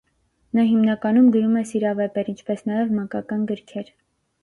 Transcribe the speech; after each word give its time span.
Նա 0.59 0.63
հիմնականում 0.69 1.27
գրում 1.37 1.61
է 1.63 1.63
սիրավեպեր, 1.73 2.35
ինչպես 2.35 2.67
նաև 2.75 2.99
մանկական 2.99 3.49
գրքեր։ 3.53 3.97